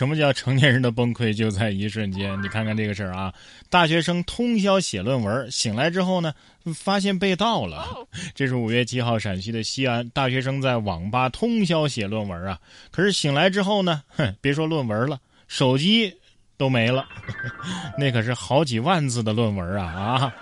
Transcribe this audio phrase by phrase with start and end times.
[0.00, 2.42] 什么叫成年人的崩溃就在一瞬间？
[2.42, 3.34] 你看看这个事儿啊，
[3.68, 6.32] 大学生通宵写论文，醒来之后呢，
[6.74, 7.84] 发现被盗了。
[8.34, 12.58] 这是五月七号，陕西的西安大学生在网吧通宵写论文啊，
[12.90, 16.16] 可是醒来之后呢，哼，别说论文了，手机
[16.56, 17.04] 都没了，
[17.98, 20.34] 那可是好几万字的论文啊啊！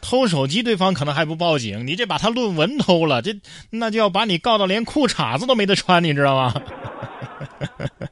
[0.00, 3.32] 偷手机，对方可能还不报警，你这把他论文偷了，这
[3.70, 6.60] 那就要把你告到连裤衩子都没得穿，你知道吗？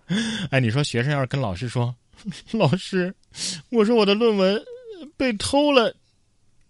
[0.50, 1.94] 哎，你说学生要是跟老师说，
[2.52, 3.14] 老师，
[3.70, 4.62] 我说我的论文
[5.16, 5.94] 被偷了，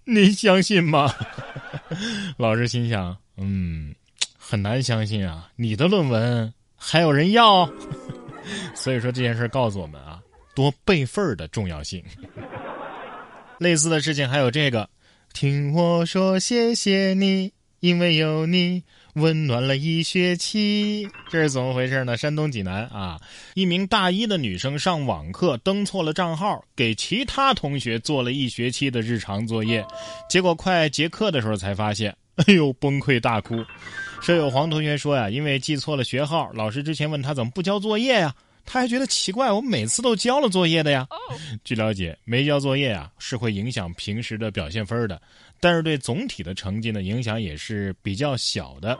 [0.05, 1.13] 您相信吗？
[2.39, 3.95] 老师心想，嗯，
[4.37, 7.71] 很难相信啊，你的论文还有人要，
[8.75, 10.21] 所以说这件事告诉我们啊，
[10.55, 12.03] 多备份的重要性。
[13.59, 14.89] 类似的事情还有这个。
[15.33, 18.83] 听我说，谢谢你，因为有你
[19.17, 21.09] 温暖了一学期。
[21.31, 22.17] 这是怎么回事呢？
[22.17, 23.21] 山东济南啊，
[23.55, 29.85] 一名大一的女生上网课登错了账号，给其他同学做了一学期的日常作业，
[30.29, 33.65] 结果快结课的时候才发现，哎呦，崩溃大哭。
[34.21, 38.35] 舍友黄同学说呀，因为记错了学号，老师之前问他怎么不交作业呀？
[38.67, 41.07] 他还觉得奇怪，我每次都交了作业的呀。
[41.65, 45.21] 据了解，没交作业啊是会影响平时的表现分的，
[45.61, 48.99] 但是对总体的成绩呢影响也是比较小的。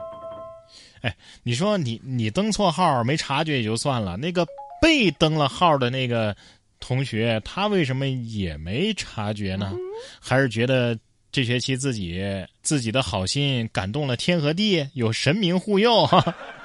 [1.03, 4.47] 哎，你说你你登错号没察觉也就算了，那个
[4.81, 6.35] 被登了号的那个
[6.81, 9.75] 同学，他为什么也没察觉呢？
[10.21, 10.99] 还是觉得
[11.31, 12.25] 这学期自己
[12.63, 16.09] 自己的好心感动了天和地，有神明护佑？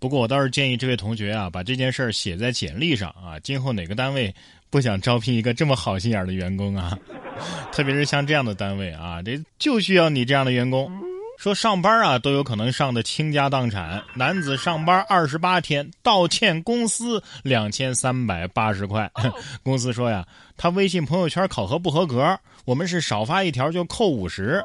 [0.00, 3.38] 不过我倒是建议这位同学啊，把这件事儿写在简历上啊。
[3.40, 4.34] 今后哪个单位
[4.70, 6.98] 不想招聘一个这么好心眼的员工啊？
[7.70, 10.90] 特别是像这样的单位啊，这就需要你这样的员工。
[11.36, 14.02] 说上班啊都有可能上的倾家荡产。
[14.14, 19.10] 男子上班二十八天，倒欠公司两千三百八十块。
[19.62, 20.26] 公司说呀，
[20.60, 24.62] 他微信朋友圈考核不合格，我们是少发一条就扣五十。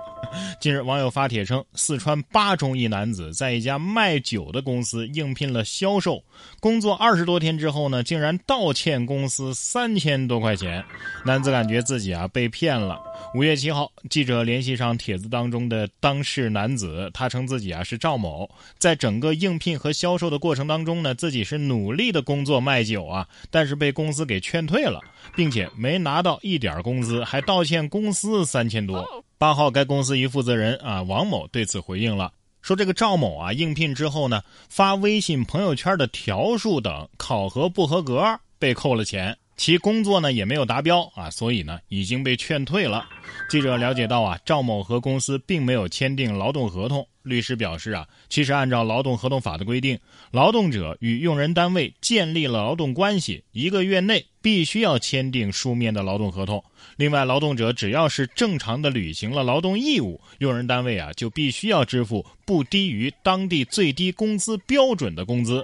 [0.59, 6.21] 近日，网友发帖称，四川巴中一男子在一家卖酒的公司应聘了销售，
[6.59, 10.83] 工作二十多天之后呢，竟然倒欠公司三千多块钱。
[11.23, 12.99] 男子感觉自己啊被骗了。
[13.33, 24.99] 五月七号，记者联系上帖子当中的当事男子，他称自己啊是赵某，在整个应聘和销售的过程当中呢，自己是努力的工作卖酒啊，但是被公司给劝退了，
[25.33, 29.23] 并且拿到一点工资，还倒欠公司三千多。
[29.37, 32.31] 八号，该公司一负责人啊王某对此回应了，
[32.61, 38.23] 说这个赵某啊应聘之后呢，发微信朋友圈的条数等考核不合格，
[38.57, 39.37] 被扣了钱。
[39.57, 43.07] 其工作呢也没有达标啊，所以呢已经被劝退了。
[43.49, 47.07] 记者了解到啊，赵某和公司并没有签订劳动合同。
[47.23, 49.97] 律师表示啊，其实按照劳动合同法的规定，
[50.29, 56.63] 劳动者与用人单位建立了劳动关系，一个月内必须要签订书面的劳动合同。
[56.97, 65.63] 另外，劳动者只要是正常的履行了劳动义务，用人单位啊就必须要支付不低于当地最低工资标准的工资。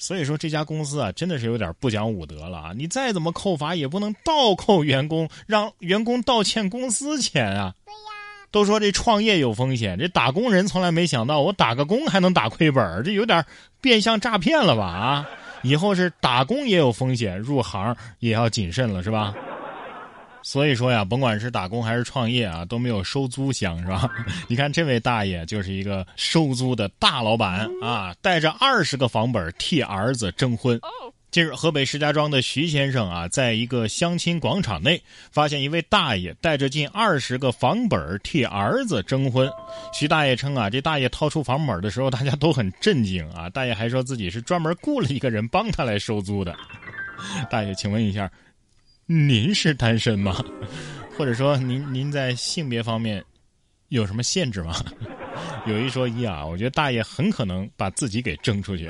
[0.00, 2.72] 所以说这家公司啊，真的是有点不讲武德了啊！
[2.74, 7.74] 你再怎么扣罚，也不能倒扣员工，让员工倒欠公司钱啊！
[7.84, 7.98] 对呀，
[8.50, 13.44] 都说这创业有风险，这打工人从来没想到，我打个工还能打亏本，这有点
[13.82, 14.86] 变相诈骗了吧？
[14.86, 15.28] 啊，
[15.62, 19.34] 以后是打工也有风险，入行也要谨慎了，是吧？
[20.42, 24.08] 所以说呀，甭管是打工还是创业啊，都没有收租香，是吧？
[24.48, 30.80] 你看这位大爷就是一个收租的大老板啊，带着二十个房本替儿子征婚。
[31.30, 39.48] 近日，河北石家庄的徐先生啊，在一个相亲广场内，发现一位大爷带着近二十个房本替儿子征婚。
[39.92, 43.48] 徐大爷称啊，这大爷掏出房本的时候，大家都很震惊啊。
[43.48, 46.56] 大爷还说自己是专门雇了一个人帮他来收租的。
[47.48, 48.28] 大爷，请问一下。
[49.12, 50.36] 您是单身吗？
[51.18, 53.20] 或者说您您在性别方面
[53.88, 54.76] 有什么限制吗？
[55.66, 58.88] 有一说一啊，我觉得大爷很可能把自己给征出去。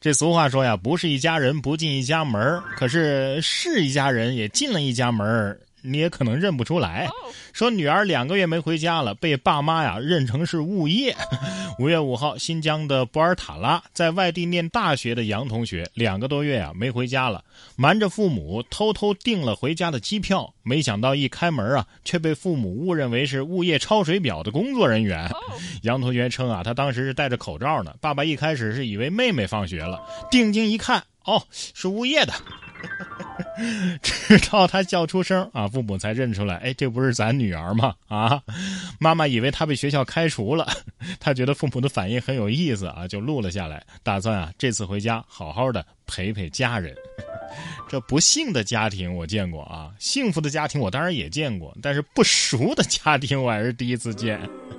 [0.00, 7.08] 这俗话说呀，不是一家人不进一家门可是是一家人也进了一家门你也可能认不出来，
[7.52, 11.16] 说女儿两个月没回家了，被爸妈呀认成是物业。
[11.78, 17.44] 五月五号，新疆的博尔塔拉，在外地念大学的杨同学两个多月啊没回家了，
[17.76, 25.30] 瞒着父母偷偷订了回家的机票，没想到一开门啊，却被父母误认为是物业抄水表的工作人员。
[25.82, 32.32] 杨同学称啊，他当时是戴着口罩呢，爸爸一开始是以为妹妹放学了，定睛一看，哦，是物业的。
[34.02, 37.94] 直到他叫出声啊，父母才认出来，哎，这不是咱女儿吗？
[38.06, 38.42] 啊，
[38.98, 40.68] 妈妈以为他被学校开除了，
[41.18, 46.94] 他觉得父母的反应很有意思啊，就录了下来，打算啊这次回家好好的陪陪家人。
[47.88, 54.38] 这不幸的家庭我见过啊，幸福的家庭我当然也见过，但是不熟的家庭我还是第一次见。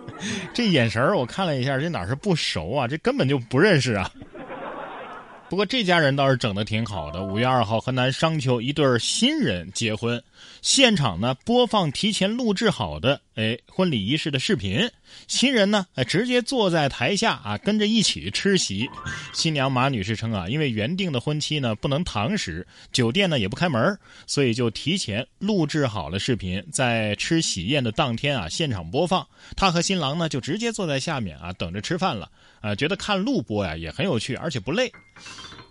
[0.54, 4.12] 这眼神我看了一下，这哪是不熟啊，这根本就不认识啊。
[5.50, 7.24] 不过这家人倒是整的挺好的。
[7.24, 10.24] 五月二号，河南商丘一对新人结婚，
[10.62, 14.88] 现场呢播放提前录制好的哎婚礼仪式的视频。
[15.28, 18.88] 新人呢哎直接坐在台下啊跟着一起吃席。
[19.34, 23.98] 新娘马女士称啊，因为原定的婚期呢不能堂食，酒店呢也不开门，
[24.28, 29.26] 所以就提前录制好了视频，在吃喜宴的当天啊现场播放。
[29.58, 32.30] 她和新郎呢就直接坐在下面啊等着吃饭了。
[32.62, 34.92] 啊，觉得看录播呀也很有趣，而且不累，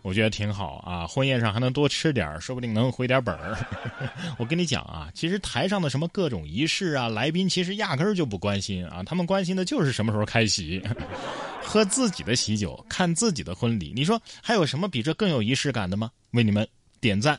[0.03, 1.07] 我觉得挺好啊。
[1.07, 3.59] 婚宴上还能多吃点说不定能回点本儿。
[4.39, 10.83] 我跟你讲啊，其实台上的什么各种仪式啊，来宾其实压根儿就不关心啊，他们关心的就是什么时候开席，
[11.63, 13.93] 喝自己的喜酒，看自己的婚礼。
[13.95, 16.11] 你说还有什么比这更有仪式感的吗？
[16.31, 16.67] 为你们
[17.01, 17.39] 点赞。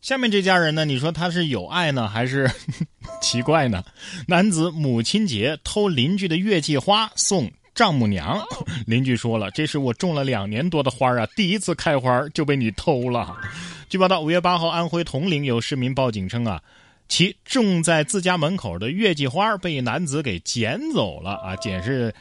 [0.00, 2.50] 下面这家人呢，你说他是有爱呢，还是
[3.22, 3.84] 奇怪呢？
[4.26, 7.48] 男子母亲节偷邻居的月季花送。
[7.74, 8.38] 丈母娘，
[8.86, 13.36] 邻居说了，这是我种了两年多的花啊，第一次开花就被你偷了。
[13.88, 16.62] 据报道，五月八号，安徽铜陵有市民报警称啊，
[17.08, 22.14] 其种在自家门口的月季花被男子给捡走了啊，捡是。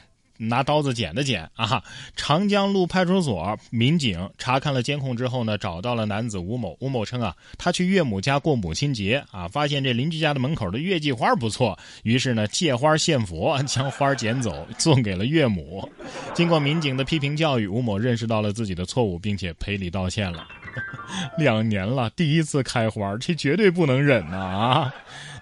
[0.47, 1.83] 拿刀子剪的剪啊！
[2.15, 6.75] 长江路派出所民警查看了监控之后呢，找到了男子吴某。
[6.79, 15.87] 吴某称啊，他去岳母家过母亲节啊，发现这邻居家的门口的月季花不错，于是呢借花献佛， 将花捡走送给了岳母。
[16.33, 20.47] 经过民警的批评教育，吴某认识到了自己的错误，并且赔礼道歉了。
[21.37, 24.93] 两年了，第一次开花，这绝对不能忍呐啊！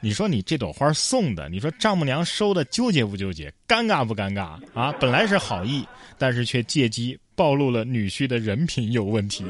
[0.01, 3.53] 你说你这朵花送的，你说丈母娘收的纠结不纠结？
[3.67, 4.91] 尴尬不尴尬啊？
[4.99, 5.85] 本来是好意，
[6.17, 9.45] 但是却借机暴露了女婿的人品有问题。